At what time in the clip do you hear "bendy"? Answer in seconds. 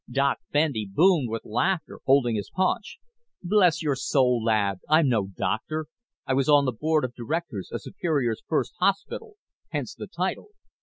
0.51-0.89